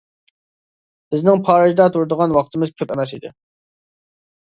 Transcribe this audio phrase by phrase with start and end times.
[1.11, 3.37] بىزنىڭ پارىژدا تۇرىدىغان ۋاقتىمىز كۆپ ئەمەس ئىدى.